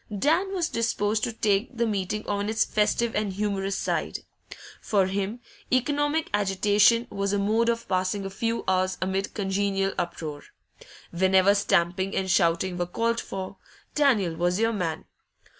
Dan 0.09 0.51
was 0.51 0.67
disposed 0.67 1.23
to 1.25 1.31
take 1.31 1.77
the 1.77 1.85
meeting 1.85 2.27
on 2.27 2.49
its 2.49 2.65
festive 2.65 3.15
and 3.15 3.33
humorous 3.33 3.77
side; 3.77 4.21
for 4.81 5.05
him, 5.05 5.41
economic 5.71 6.27
agitation 6.33 7.05
was 7.11 7.33
a 7.33 7.37
mode 7.37 7.69
of 7.69 7.87
passing 7.87 8.25
a 8.25 8.31
few 8.31 8.63
hours 8.67 8.97
amid 8.99 9.35
congenial 9.35 9.93
uproar. 9.99 10.41
Whenever 11.11 11.53
stamping 11.53 12.15
and 12.15 12.31
shouting 12.31 12.79
were 12.79 12.87
called 12.87 13.19
for, 13.21 13.57
Daniel 13.93 14.33
was 14.35 14.59
your 14.59 14.73
man. 14.73 15.05